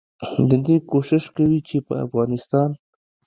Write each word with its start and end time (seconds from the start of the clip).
ددې 0.49 0.77
کوشش 0.91 1.23
کوي 1.35 1.59
چې 1.67 1.77
په 1.87 1.93
افغانستان 2.05 2.69